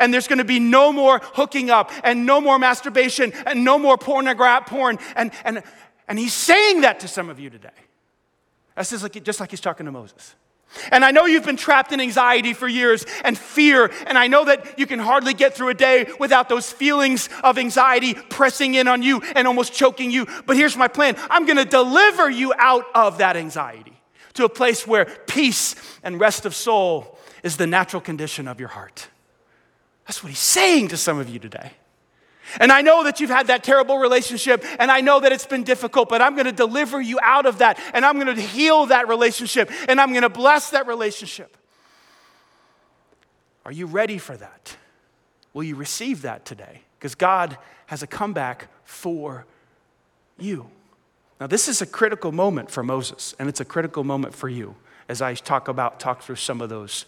[0.00, 3.78] And there's going to be no more hooking up and no more masturbation and no
[3.78, 4.98] more pornograph porn.
[5.14, 5.62] And, and,
[6.08, 7.68] and he's saying that to some of you today.
[8.74, 10.34] That's just like, just like he's talking to Moses.
[10.90, 14.44] And I know you've been trapped in anxiety for years and fear, and I know
[14.46, 18.88] that you can hardly get through a day without those feelings of anxiety pressing in
[18.88, 20.26] on you and almost choking you.
[20.46, 23.92] But here's my plan I'm gonna deliver you out of that anxiety.
[24.34, 28.68] to a place where peace and rest of soul is the natural condition of your
[28.68, 29.06] heart.
[30.08, 31.70] That's what he's saying to some of you today.
[32.60, 35.64] And I know that you've had that terrible relationship, and I know that it's been
[35.64, 39.70] difficult, but I'm to deliver you out of that, and I'm to heal that relationship,
[39.88, 41.56] and I'm to bless that relationship.
[43.64, 44.76] Are you ready for that?
[45.52, 46.82] Will you receive that today?
[46.98, 49.46] Because God has a comeback for
[50.38, 50.68] you.
[51.40, 54.76] Now, this is a critical moment for Moses, and it's a critical moment for you
[55.08, 57.04] as I talk about, talk through some of those,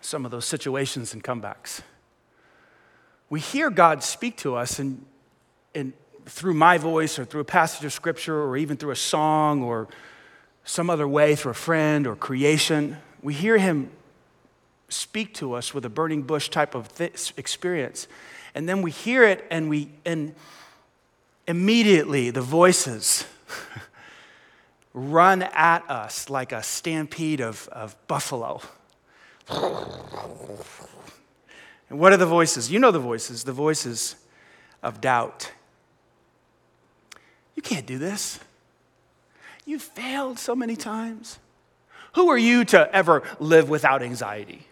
[0.00, 1.80] some of those situations and comebacks.
[3.32, 5.06] We hear God speak to us and,
[5.74, 5.94] and
[6.26, 9.88] through my voice or through a passage of scripture or even through a song or
[10.64, 12.98] some other way through a friend or creation.
[13.22, 13.90] We hear him
[14.90, 18.06] speak to us with a burning bush type of th- experience.
[18.54, 20.34] And then we hear it and we and
[21.48, 23.24] immediately the voices
[24.92, 28.60] run at us like a stampede of, of buffalo.
[31.92, 32.72] And what are the voices?
[32.72, 34.16] You know the voices, the voices
[34.82, 35.52] of doubt.
[37.54, 38.40] You can't do this.
[39.66, 41.38] You failed so many times.
[42.14, 44.66] Who are you to ever live without anxiety?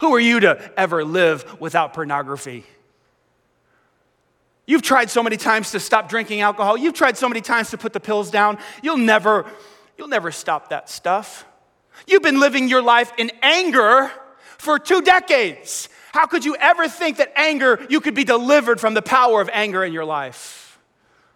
[0.00, 2.66] Who are you to ever live without pornography?
[4.66, 6.76] You've tried so many times to stop drinking alcohol.
[6.76, 8.58] You've tried so many times to put the pills down.
[8.82, 9.46] You'll never,
[9.96, 11.46] you'll never stop that stuff.
[12.06, 14.12] You've been living your life in anger
[14.58, 15.88] for two decades.
[16.12, 19.50] How could you ever think that anger, you could be delivered from the power of
[19.52, 20.78] anger in your life?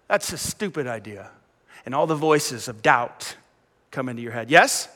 [0.09, 1.31] That's a stupid idea.
[1.85, 3.37] And all the voices of doubt
[3.91, 4.51] come into your head.
[4.51, 4.89] Yes?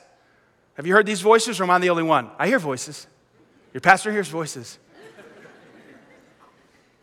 [0.74, 2.30] Have you heard these voices, or am I the only one?
[2.38, 3.06] I hear voices.
[3.72, 4.78] Your pastor hears voices.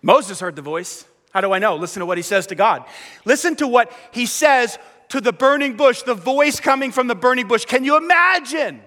[0.02, 1.06] Moses heard the voice.
[1.32, 1.76] How do I know?
[1.76, 2.86] Listen to what he says to God.
[3.26, 4.78] Listen to what he says
[5.10, 7.66] to the burning bush, the voice coming from the burning bush.
[7.66, 8.82] Can you imagine?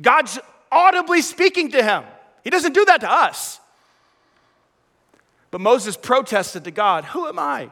[0.00, 0.38] God's
[0.70, 2.04] audibly speaking to him.
[2.44, 3.60] He doesn't do that to us.
[5.50, 7.70] But Moses protested to God Who am I?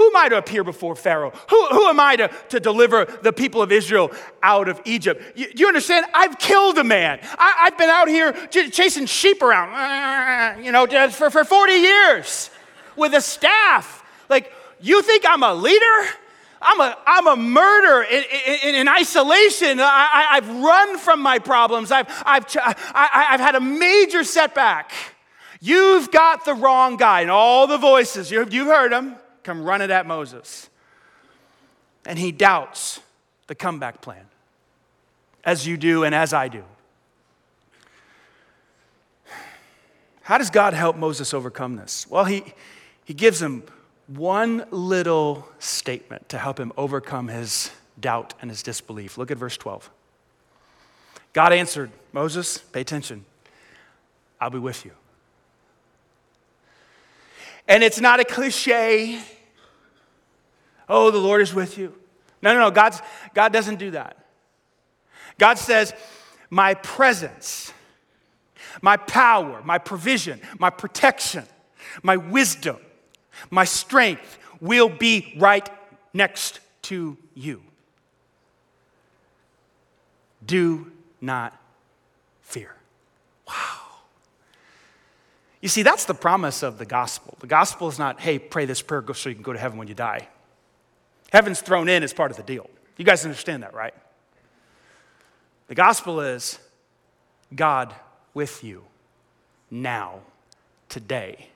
[0.00, 1.30] Who am I to appear before Pharaoh?
[1.50, 4.10] Who, who am I to, to deliver the people of Israel
[4.42, 5.36] out of Egypt?
[5.36, 6.06] You, you understand?
[6.14, 7.20] I've killed a man.
[7.38, 12.48] I, have been out here ch- chasing sheep around, you know, for, for 40 years
[12.96, 14.02] with a staff.
[14.30, 16.08] Like, you think I'm a leader?
[16.62, 18.24] I'm a, I'm a murderer in,
[18.62, 19.80] in, in isolation.
[19.80, 21.90] I, have run from my problems.
[21.90, 24.92] I've, I've, I, I've had a major setback.
[25.60, 27.22] You've got the wrong guy.
[27.22, 30.68] And all the voices, you've, you've heard them come running at Moses.
[32.04, 33.00] And he doubts
[33.46, 34.26] the comeback plan,
[35.44, 36.64] as you do and as I do.
[40.22, 42.06] How does God help Moses overcome this?
[42.08, 42.44] Well, he,
[43.04, 43.64] he gives him
[44.16, 47.70] one little statement to help him overcome his
[48.00, 49.16] doubt and his disbelief.
[49.16, 49.88] Look at verse 12.
[51.32, 53.24] God answered, Moses, pay attention,
[54.40, 54.92] I'll be with you.
[57.68, 59.20] And it's not a cliche.
[60.88, 61.94] Oh, the Lord is with you.
[62.42, 62.70] No, no, no.
[62.72, 63.00] God's,
[63.32, 64.16] God doesn't do that.
[65.38, 65.94] God says,
[66.48, 67.72] My presence,
[68.82, 71.44] my power, my provision, my protection,
[72.02, 72.78] my wisdom,
[73.48, 75.68] my strength will be right
[76.12, 77.62] next to you.
[80.44, 81.56] Do not
[82.42, 82.74] fear.
[83.46, 83.54] Wow.
[85.60, 87.36] You see, that's the promise of the gospel.
[87.40, 89.88] The gospel is not, hey, pray this prayer so you can go to heaven when
[89.88, 90.28] you die.
[91.32, 92.68] Heaven's thrown in as part of the deal.
[92.96, 93.94] You guys understand that, right?
[95.68, 96.58] The gospel is
[97.54, 97.94] God
[98.34, 98.84] with you
[99.70, 100.20] now,
[100.88, 101.49] today.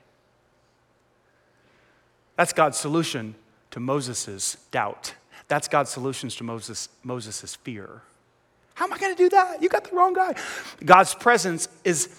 [2.35, 3.35] That's God's solution
[3.71, 5.13] to Moses' doubt.
[5.47, 8.01] That's God's solutions to Moses' Moses' fear.
[8.73, 9.61] How am I going to do that?
[9.61, 10.35] You got the wrong guy.
[10.83, 12.09] God's presence is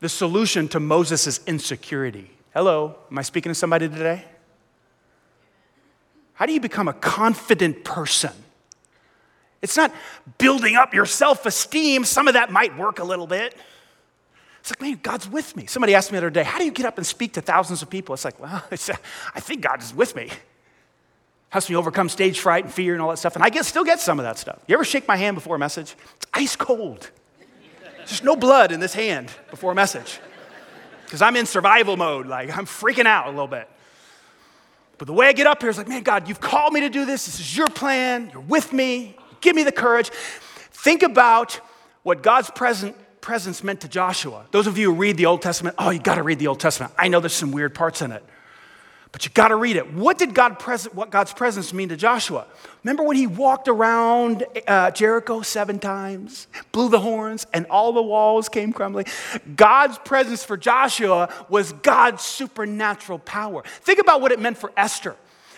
[0.00, 2.30] the solution to Moses' insecurity.
[2.52, 4.24] Hello, am I speaking to somebody today?
[6.34, 8.32] How do you become a confident person?
[9.62, 9.94] It's not
[10.38, 12.04] building up your self esteem.
[12.04, 13.54] Some of that might work a little bit.
[14.62, 15.66] It's like, man, God's with me.
[15.66, 17.82] Somebody asked me the other day, how do you get up and speak to thousands
[17.82, 18.14] of people?
[18.14, 18.88] It's like, well, it's,
[19.34, 20.30] I think God is with me.
[21.48, 23.34] Helps me overcome stage fright and fear and all that stuff.
[23.34, 24.62] And I get, still get some of that stuff.
[24.68, 25.96] You ever shake my hand before a message?
[26.14, 27.10] It's ice cold.
[27.96, 30.20] There's no blood in this hand before a message
[31.04, 32.26] because I'm in survival mode.
[32.26, 33.68] Like, I'm freaking out a little bit.
[34.96, 36.88] But the way I get up here is like, man, God, you've called me to
[36.88, 37.26] do this.
[37.26, 38.30] This is your plan.
[38.32, 39.16] You're with me.
[39.40, 40.10] Give me the courage.
[40.70, 41.60] Think about
[42.04, 44.44] what God's present, presence meant to Joshua.
[44.50, 46.60] Those of you who read the Old Testament, oh, you got to read the Old
[46.60, 46.92] Testament.
[46.98, 48.22] I know there's some weird parts in it.
[49.12, 49.92] But you got to read it.
[49.92, 52.46] What did God pres- what God's presence mean to Joshua?
[52.82, 58.02] Remember when he walked around uh, Jericho seven times, blew the horns, and all the
[58.02, 59.04] walls came crumbling?
[59.54, 63.62] God's presence for Joshua was God's supernatural power.
[63.82, 65.14] Think about what it meant for Esther.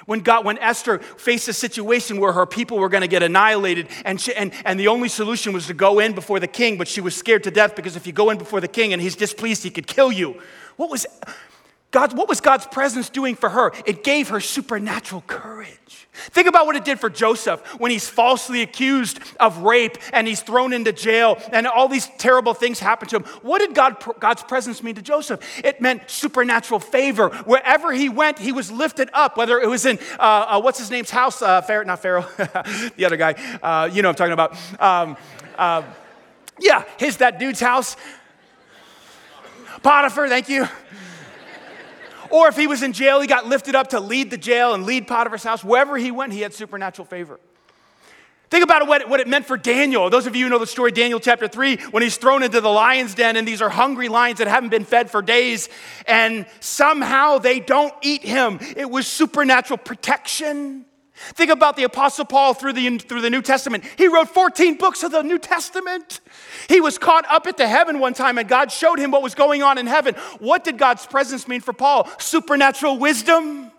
[0.06, 3.88] When, God, when Esther faced a situation where her people were going to get annihilated,
[4.04, 6.88] and, she, and, and the only solution was to go in before the king, but
[6.88, 9.16] she was scared to death because if you go in before the king and he's
[9.16, 10.40] displeased, he could kill you.
[10.76, 11.06] What was
[11.94, 13.70] God, what was God's presence doing for her?
[13.86, 16.08] It gave her supernatural courage.
[16.12, 20.40] Think about what it did for Joseph when he's falsely accused of rape and he's
[20.42, 23.22] thrown into jail and all these terrible things happen to him.
[23.42, 25.40] What did God, God's presence mean to Joseph?
[25.64, 27.28] It meant supernatural favor.
[27.44, 30.90] Wherever he went, he was lifted up, whether it was in, uh, uh, what's his
[30.90, 31.42] name's house?
[31.42, 32.26] Uh, Pharaoh, not Pharaoh,
[32.96, 33.34] the other guy.
[33.62, 34.56] Uh, you know I'm talking about.
[34.80, 35.16] Um,
[35.56, 35.84] uh,
[36.58, 37.96] yeah, his, that dude's house.
[39.84, 40.66] Potiphar, thank you.
[42.34, 44.84] Or if he was in jail, he got lifted up to lead the jail and
[44.84, 45.62] lead Potiphar's house.
[45.62, 47.38] Wherever he went, he had supernatural favor.
[48.50, 50.10] Think about what, what it meant for Daniel.
[50.10, 52.68] Those of you who know the story, Daniel chapter 3, when he's thrown into the
[52.68, 55.68] lion's den, and these are hungry lions that haven't been fed for days,
[56.08, 58.58] and somehow they don't eat him.
[58.76, 60.86] It was supernatural protection.
[61.14, 63.84] Think about the Apostle Paul through the, through the New Testament.
[63.96, 66.20] He wrote 14 books of the New Testament.
[66.68, 69.62] He was caught up into heaven one time, and God showed him what was going
[69.62, 70.14] on in heaven.
[70.40, 72.08] What did God's presence mean for Paul?
[72.18, 73.70] Supernatural wisdom.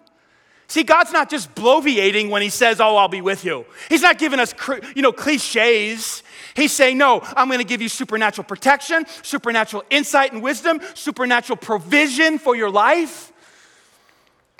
[0.67, 3.65] See, God's not just bloviating when He says, Oh, I'll be with you.
[3.89, 4.53] He's not giving us,
[4.95, 6.23] you know, cliches.
[6.55, 11.57] He's saying, No, I'm going to give you supernatural protection, supernatural insight and wisdom, supernatural
[11.57, 13.31] provision for your life.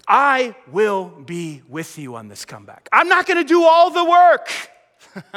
[0.08, 2.90] I will be with you on this comeback.
[2.92, 4.50] I'm not going to do all the work.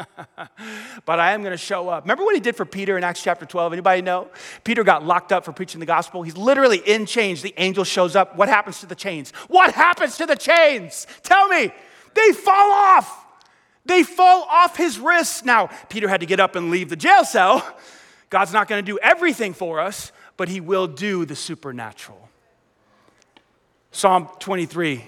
[1.05, 2.05] but I am going to show up.
[2.05, 3.73] Remember what he did for Peter in Acts chapter 12?
[3.73, 4.29] Anybody know?
[4.65, 6.23] Peter got locked up for preaching the gospel.
[6.23, 7.43] He's literally in chains.
[7.43, 8.37] The angel shows up.
[8.37, 9.31] What happens to the chains?
[9.49, 11.07] What happens to the chains?
[11.23, 11.73] Tell me.
[12.15, 13.27] They fall off.
[13.85, 15.45] They fall off his wrists.
[15.45, 17.65] Now, Peter had to get up and leave the jail cell.
[18.31, 22.28] God's not going to do everything for us, but he will do the supernatural.
[23.99, 25.03] Psalm 23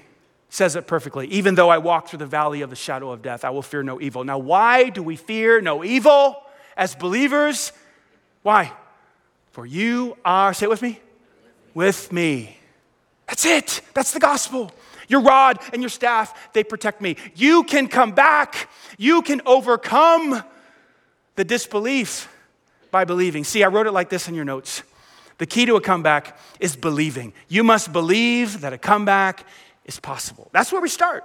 [0.48, 1.28] says it perfectly.
[1.28, 3.84] Even though I walk through the valley of the shadow of death, I will fear
[3.84, 4.24] no evil.
[4.24, 6.42] Now, why do we fear no evil
[6.76, 7.72] as believers?
[8.42, 8.72] Why?
[9.52, 10.98] For you are, say it with me,
[11.72, 12.56] with me.
[13.28, 13.80] That's it.
[13.94, 14.72] That's the gospel.
[15.06, 17.14] Your rod and your staff, they protect me.
[17.36, 18.68] You can come back.
[18.98, 20.42] You can overcome
[21.36, 22.28] the disbelief
[22.90, 23.44] by believing.
[23.44, 24.82] See, I wrote it like this in your notes.
[25.40, 27.32] The key to a comeback is believing.
[27.48, 29.46] You must believe that a comeback
[29.86, 30.50] is possible.
[30.52, 31.24] That's where we start.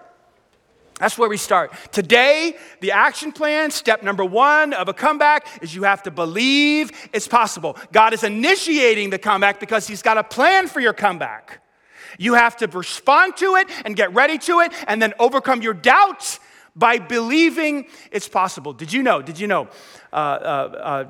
[1.02, 1.74] That's where we start.
[1.92, 6.94] Today, the action plan, step number one of a comeback, is you have to believe
[7.12, 7.76] it's possible.
[7.92, 11.62] God is initiating the comeback because He's got a plan for your comeback.
[12.18, 15.74] You have to respond to it and get ready to it and then overcome your
[15.74, 16.40] doubts
[16.74, 18.72] by believing it's possible.
[18.72, 19.22] Did you know?
[19.22, 19.68] Did you know?
[20.14, 21.06] Uh, uh, uh,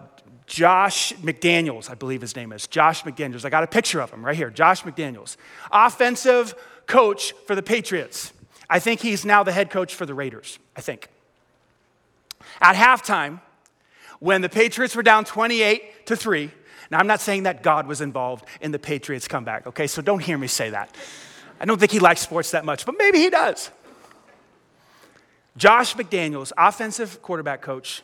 [0.48, 2.68] Josh McDaniels, I believe his name is.
[2.68, 3.46] Josh McDaniels.
[3.46, 4.50] I got a picture of him right here.
[4.50, 5.38] Josh McDaniels,
[5.72, 6.54] offensive
[6.86, 8.32] coach for the Patriots.
[8.70, 11.08] I think he's now the head coach for the Raiders, I think.
[12.62, 13.42] At halftime,
[14.20, 16.52] when the Patriots were down 28 to 3,
[16.92, 19.88] now I'm not saying that God was involved in the Patriots comeback, okay?
[19.88, 20.96] So don't hear me say that.
[21.60, 23.72] I don't think he likes sports that much, but maybe he does.
[25.58, 28.04] Josh McDaniels, offensive quarterback coach,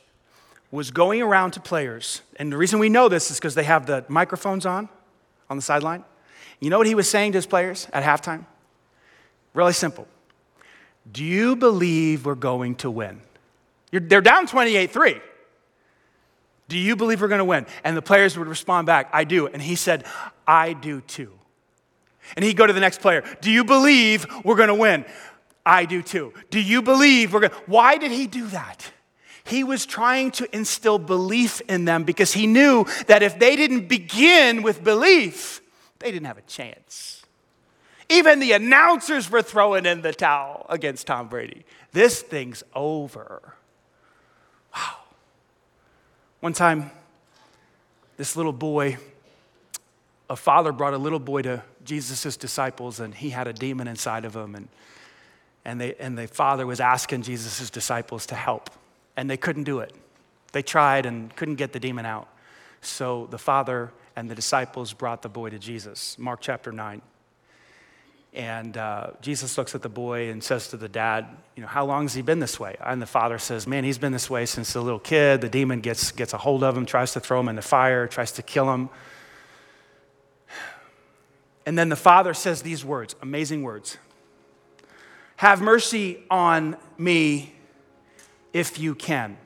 [0.72, 3.86] was going around to players, and the reason we know this is because they have
[3.86, 4.88] the microphones on
[5.50, 6.06] on the sideline.
[6.62, 8.46] You know what he was saying to his players at halftime?
[9.54, 10.08] Really simple.
[11.12, 13.22] Do you believe we're going to win?
[13.92, 15.22] You're, they're down 28 3.
[16.70, 17.66] Do you believe we're going to win?
[17.84, 19.48] And the players would respond back, I do.
[19.48, 20.06] And he said,
[20.48, 21.34] I do too.
[22.38, 25.04] And he'd go to the next player, Do you believe we're going to win?
[25.66, 26.34] I do too.
[26.50, 27.58] Do you believe we're going to?
[27.66, 28.90] Why did he do that?
[29.44, 33.88] He was trying to instill belief in them because he knew that if they didn't
[33.88, 35.62] begin with belief,
[36.00, 37.24] they didn't have a chance.
[38.10, 41.64] Even the announcers were throwing in the towel against Tom Brady.
[41.94, 43.56] This thing's over.
[44.76, 44.98] Wow.
[46.42, 46.92] One time,
[48.18, 48.98] this little boy,
[50.30, 54.26] a father brought a little boy to Jesus' disciples, and he had a demon inside
[54.26, 54.56] of him.
[54.56, 54.68] And,
[55.64, 58.70] and, they, and the father was asking Jesus' disciples to help
[59.22, 59.94] and they couldn't do it.
[60.52, 62.28] They tried and couldn't get the demon out.
[62.82, 66.18] So the father and the disciples brought the boy to Jesus.
[66.18, 67.04] Mark chapter 9.
[68.34, 71.86] And uh, Jesus looks at the boy and says to the dad, You know, how
[71.86, 72.78] long has he been this way?
[72.84, 75.42] And the father says, Man, he's been this way since a little kid.
[75.42, 78.08] The demon gets, gets a hold of him, tries to throw him in the fire,
[78.08, 78.90] tries to kill him.
[81.68, 84.00] And then the father says these words, amazing words.
[85.36, 87.54] Have mercy on me
[88.54, 89.38] if you can.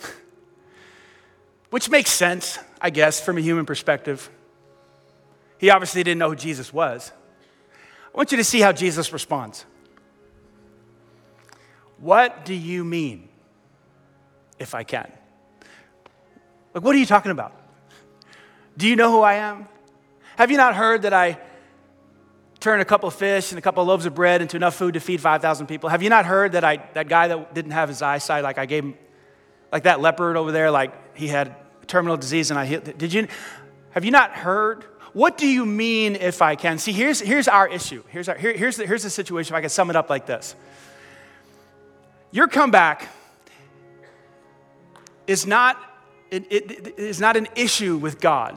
[1.70, 4.30] Which makes sense, I guess, from a human perspective.
[5.58, 7.12] He obviously didn't know who Jesus was.
[8.12, 9.64] I want you to see how Jesus responds.
[11.98, 13.28] What do you mean,
[14.58, 15.10] if I can?
[16.72, 17.54] Like, what are you talking about?
[18.76, 19.68] Do you know who I am?
[20.36, 21.38] Have you not heard that I
[22.60, 24.94] turned a couple of fish and a couple of loaves of bread into enough food
[24.94, 25.88] to feed 5,000 people?
[25.88, 28.66] Have you not heard that I, that guy that didn't have his eyesight, like I
[28.66, 28.94] gave him,
[29.72, 31.56] like that leopard over there, like he had
[31.86, 33.26] terminal disease and I healed, did you,
[33.90, 34.84] have you not heard?
[35.12, 36.78] What do you mean if I can?
[36.78, 38.04] See, here's, here's our issue.
[38.08, 40.26] Here's, our, here, here's, the, here's the situation, if I can sum it up like
[40.26, 40.54] this.
[42.30, 43.08] Your comeback
[45.26, 45.76] is not,
[46.30, 48.56] it, it, it is not an issue with God.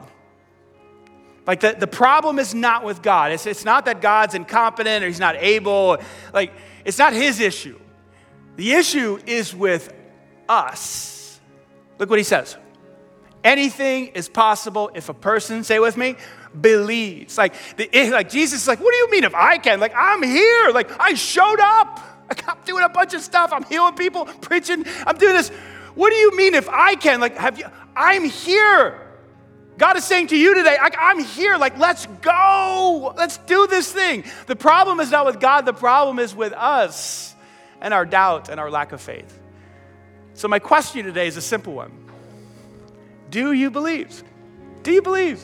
[1.46, 3.32] Like the, the problem is not with God.
[3.32, 5.98] It's, it's not that God's incompetent or he's not able.
[6.32, 6.52] Like,
[6.84, 7.78] it's not his issue.
[8.56, 9.92] The issue is with
[10.48, 11.40] us.
[11.98, 12.56] Look what he says.
[13.42, 16.16] Anything is possible if a person, say with me,
[16.58, 17.36] believes.
[17.36, 19.80] Like, the, like Jesus is like, what do you mean if I can?
[19.80, 20.70] Like, I'm here.
[20.70, 22.00] Like, I showed up.
[22.46, 23.52] I'm doing a bunch of stuff.
[23.52, 24.86] I'm healing people, preaching.
[25.06, 25.50] I'm doing this.
[25.94, 27.20] What do you mean if I can?
[27.20, 27.66] Like, have you?
[27.94, 29.03] I'm here.
[29.76, 31.56] God is saying to you today, I'm here.
[31.56, 33.12] Like, let's go.
[33.16, 34.24] Let's do this thing.
[34.46, 37.34] The problem is not with God, the problem is with us
[37.80, 39.40] and our doubt and our lack of faith.
[40.34, 41.92] So, my question today is a simple one
[43.30, 44.22] Do you believe?
[44.82, 45.42] Do you believe?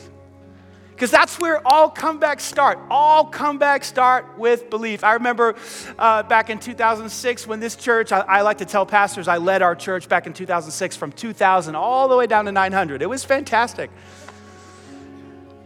[1.01, 2.77] Because that's where all comebacks start.
[2.91, 5.03] All comebacks start with belief.
[5.03, 5.55] I remember
[5.97, 9.63] uh, back in 2006 when this church, I, I, like to tell pastors, I led
[9.63, 13.01] our church back in 2006 from 2000 all the way down to 900.
[13.01, 13.89] It was fantastic.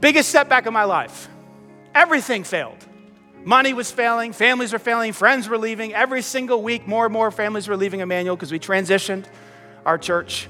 [0.02, 1.30] Biggest setback of my life.
[1.94, 2.78] Everything failed.
[3.44, 5.94] Money was failing, families were failing, friends were leaving.
[5.94, 9.26] Every single week, more and more families were leaving Emmanuel because we transitioned
[9.86, 10.48] our church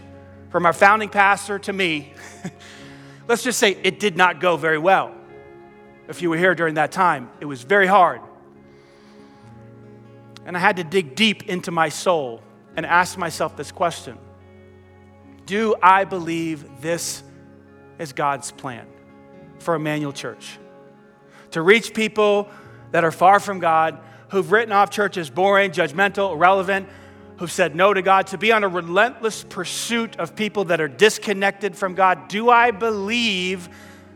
[0.50, 2.14] from our founding pastor to me.
[3.28, 5.14] let's just say it did not go very well.
[6.08, 8.22] If you were here during that time, it was very hard.
[10.46, 12.42] And I had to dig deep into my soul
[12.78, 14.18] and ask myself this question
[15.46, 17.24] Do I believe this
[18.00, 18.88] is God's plan
[19.60, 20.58] for Emmanuel Church?
[21.52, 22.50] To reach people
[22.92, 24.00] that are far from God,
[24.30, 26.88] who've written off church as boring, judgmental, irrelevant,
[27.38, 30.88] who've said no to God, to be on a relentless pursuit of people that are
[30.88, 32.28] disconnected from God.
[32.28, 33.70] Do I believe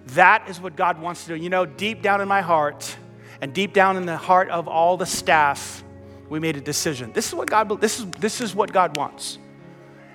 [0.07, 1.43] that is what God wants to do?
[1.43, 2.95] You know, deep down in my heart
[3.41, 5.83] and deep down in the heart of all the staff,
[6.29, 7.11] we made a decision.
[7.13, 9.37] This is what God this is this is what God wants.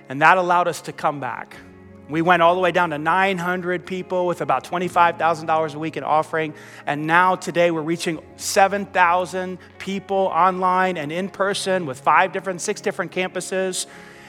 [0.09, 1.57] And that allowed us to come back.
[2.09, 6.03] We went all the way down to 900 people with about $25,000 a week in
[6.03, 6.53] offering.
[6.85, 12.81] And now, today, we're reaching 7,000 people online and in person with five different, six
[12.81, 13.87] different campuses.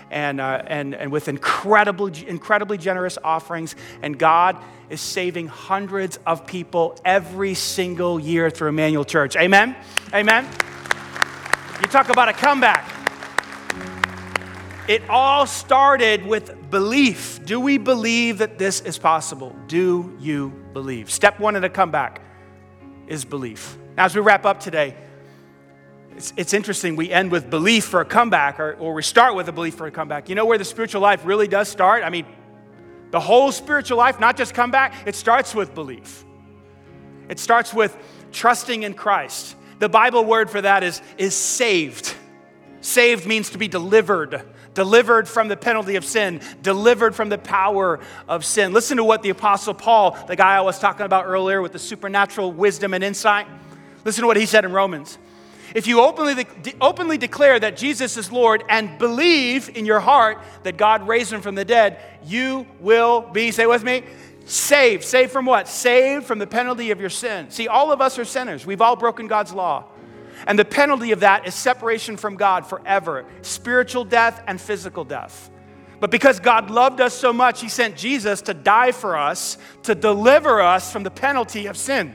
[0.09, 3.75] And, uh, and, and with incredibly, incredibly generous offerings.
[4.03, 4.57] And God
[4.89, 9.35] is saving hundreds of people every single year through Emmanuel Church.
[9.35, 9.75] Amen?
[10.15, 10.49] Amen?
[11.81, 12.96] You talk about a comeback.
[14.89, 17.45] It all started with belief.
[17.45, 19.55] Do we believe that this is possible?
[19.67, 21.11] Do you believe?
[21.11, 22.21] Step one in a comeback
[23.09, 23.77] is belief.
[23.97, 24.95] Now, as we wrap up today,
[26.17, 26.95] it's, it's interesting.
[26.95, 29.89] We end with belief for a comeback, or, or we start with a belief for
[29.89, 30.29] a comeback.
[30.29, 32.05] You know where the spiritual life really does start?
[32.05, 32.25] I mean,
[33.11, 36.25] the whole spiritual life, not just comeback, it starts with belief.
[37.29, 37.97] It starts with
[38.31, 39.57] trusting in Christ.
[39.81, 42.15] The Bible word for that is, is saved.
[42.83, 44.45] Saved means to be delivered
[44.77, 47.99] delivered from the penalty of sin, delivered from the power
[48.29, 48.73] of sin.
[48.73, 51.79] Listen to what the Apostle Paul, the guy I was talking about earlier with the
[51.79, 53.49] supernatural wisdom and insight,
[54.05, 55.19] listen to what he said in Romans.
[55.75, 60.39] If you openly, de- openly declare that Jesus is Lord and believe in your heart
[60.63, 64.05] that God raised him from the dead, you will be, say with me,
[64.45, 65.05] saved.
[65.05, 65.69] Saved from what?
[65.69, 67.51] Saved from the penalty of your sin.
[67.51, 68.67] See, all of us are sinners.
[68.67, 69.87] We've all broken God's law.
[70.47, 75.51] And the penalty of that is separation from God forever spiritual death and physical death.
[75.99, 79.95] But because God loved us so much, He sent Jesus to die for us, to
[79.95, 82.15] deliver us from the penalty of sin.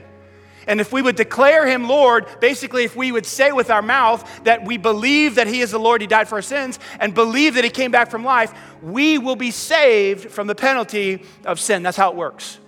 [0.68, 4.44] And if we would declare Him Lord, basically, if we would say with our mouth
[4.44, 7.56] that we believe that He is the Lord, He died for our sins, and believe
[7.56, 8.54] that He came back from life,
[8.84, 11.82] we will be saved from the penalty of sin.
[11.82, 12.60] That's how it works.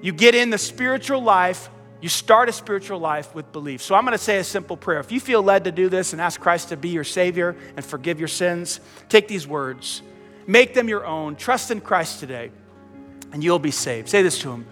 [0.00, 1.68] You get in the spiritual life
[2.06, 3.82] you start a spiritual life with belief.
[3.82, 5.00] So I'm going to say a simple prayer.
[5.00, 7.84] If you feel led to do this and ask Christ to be your Savior and
[7.84, 8.78] forgive your sins,
[9.08, 10.02] take these words,
[10.46, 12.52] make them your own, trust in Christ today,
[13.32, 14.08] and you'll be saved.
[14.08, 14.68] Say this to Him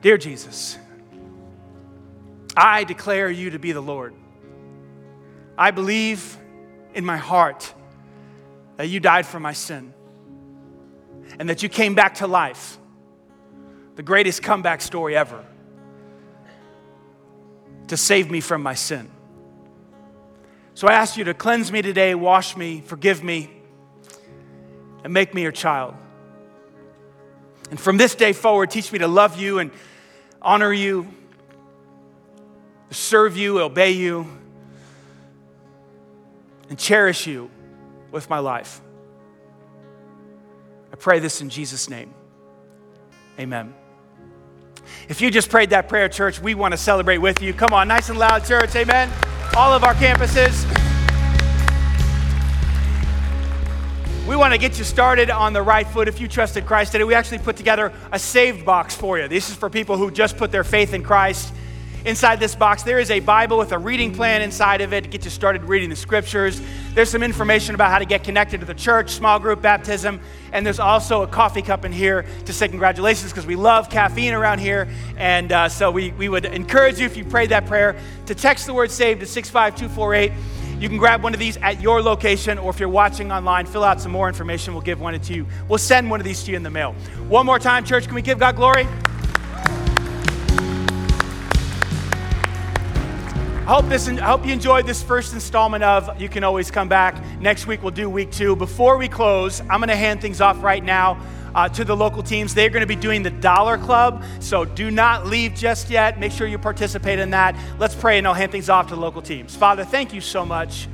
[0.00, 0.78] Dear Jesus,
[2.56, 4.14] I declare you to be the Lord.
[5.58, 6.38] I believe
[6.94, 7.74] in my heart
[8.76, 9.92] that you died for my sin
[11.40, 12.78] and that you came back to life.
[13.96, 15.44] The greatest comeback story ever
[17.88, 19.10] to save me from my sin.
[20.74, 23.50] So I ask you to cleanse me today, wash me, forgive me,
[25.04, 25.94] and make me your child.
[27.70, 29.70] And from this day forward, teach me to love you and
[30.42, 31.08] honor you,
[32.90, 34.26] serve you, obey you,
[36.68, 37.50] and cherish you
[38.10, 38.80] with my life.
[40.92, 42.14] I pray this in Jesus' name.
[43.38, 43.74] Amen.
[45.08, 47.52] If you just prayed that prayer, church, we want to celebrate with you.
[47.52, 48.74] Come on, nice and loud, church.
[48.74, 49.10] Amen.
[49.56, 50.64] All of our campuses.
[54.26, 57.04] We want to get you started on the right foot if you trusted Christ today.
[57.04, 59.28] We actually put together a saved box for you.
[59.28, 61.54] This is for people who just put their faith in Christ.
[62.06, 65.10] Inside this box, there is a Bible with a reading plan inside of it to
[65.10, 66.62] get you started reading the scriptures.
[66.94, 70.20] There's some information about how to get connected to the church, small group baptism,
[70.52, 74.34] and there's also a coffee cup in here to say congratulations because we love caffeine
[74.34, 74.86] around here.
[75.16, 78.66] And uh, so we, we would encourage you, if you prayed that prayer, to text
[78.66, 80.30] the word saved to 65248.
[80.80, 83.82] You can grab one of these at your location, or if you're watching online, fill
[83.82, 84.74] out some more information.
[84.74, 85.44] We'll give one to you.
[85.68, 86.92] We'll send one of these to you in the mail.
[87.26, 88.86] One more time, church, can we give God glory?
[93.66, 97.20] Hope, this, I hope you enjoyed this first installment of You Can Always Come Back.
[97.40, 98.54] Next week, we'll do week two.
[98.54, 101.20] Before we close, I'm going to hand things off right now
[101.52, 102.54] uh, to the local teams.
[102.54, 106.20] They're going to be doing the Dollar Club, so do not leave just yet.
[106.20, 107.56] Make sure you participate in that.
[107.80, 109.56] Let's pray, and I'll hand things off to the local teams.
[109.56, 110.86] Father, thank you so much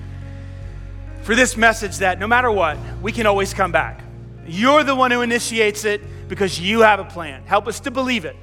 [1.25, 4.03] for this message that no matter what, we can always come back.
[4.47, 7.43] You're the one who initiates it because you have a plan.
[7.45, 8.35] Help us to believe it.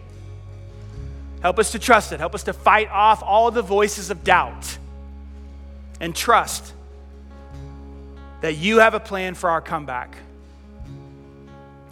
[1.41, 2.19] Help us to trust it.
[2.19, 4.77] Help us to fight off all the voices of doubt
[5.99, 6.73] and trust
[8.41, 10.15] that you have a plan for our comeback.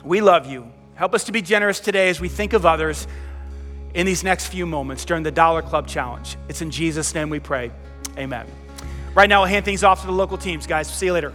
[0.03, 0.71] We love you.
[0.95, 3.07] Help us to be generous today as we think of others
[3.93, 6.37] in these next few moments during the Dollar Club Challenge.
[6.49, 7.71] It's in Jesus' name we pray.
[8.17, 8.45] Amen.
[9.13, 10.87] Right now, I'll hand things off to the local teams, guys.
[10.91, 11.33] See you later.